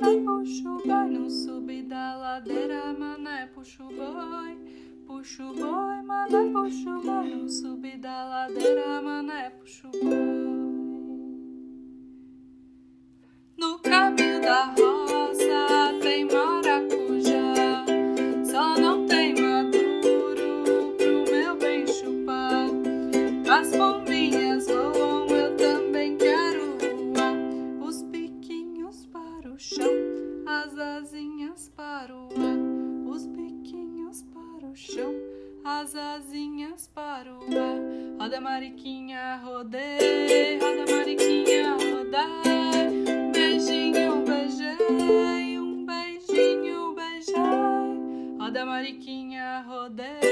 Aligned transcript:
no 0.00 1.30
subir 1.30 1.82
da 1.84 2.16
ladeira, 2.16 2.92
mané, 2.98 3.46
puxa 3.54 3.84
o 3.84 3.88
boi. 3.88 4.58
Puxa 5.06 5.44
o 5.44 5.54
boi, 5.54 6.02
mané, 6.02 6.50
puxa 6.52 6.90
o 6.90 7.02
boi. 7.02 7.34
No 7.34 7.48
subir 7.48 7.98
da 7.98 8.24
ladeira, 8.24 9.02
mané, 9.02 9.50
puxa 9.50 9.88
o 9.88 9.90
boi. 9.90 10.78
No 13.56 13.78
caminho 13.80 14.40
da 14.40 14.66
roça 14.66 15.98
tem 16.00 16.24
maracujá, 16.24 17.84
só 18.44 18.78
não 18.80 19.06
tem 19.06 19.34
maduro 19.34 20.94
pro 20.96 21.24
meu 21.32 21.56
bem 21.56 21.86
chupar. 21.86 22.68
As 23.50 23.70
pombinhas 23.76 24.47
chão, 29.58 29.90
as 30.46 30.78
asinhas 30.78 31.68
para 31.76 32.14
o 32.14 32.28
ar, 32.28 33.12
os 33.12 33.26
biquinhos 33.26 34.22
para 34.32 34.68
o 34.68 34.76
chão, 34.76 35.12
as 35.64 35.96
asinhas 35.96 36.86
para 36.94 37.32
o 37.34 37.42
ar. 37.42 38.20
Roda 38.20 38.40
mariquinha, 38.40 39.36
rodei, 39.38 40.58
roda 40.60 40.92
mariquinha, 40.92 41.72
rodai, 41.72 43.32
beijinho, 43.32 44.24
beijei, 44.24 45.58
um 45.58 45.84
beijinho, 45.84 46.94
beijai. 46.94 48.38
Roda 48.38 48.64
mariquinha, 48.64 49.62
rodei. 49.62 50.27